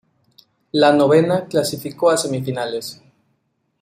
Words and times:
La 0.71 0.91
novena 0.93 1.45
clasificó 1.45 2.09
a 2.09 2.17
semifinales. 2.17 3.03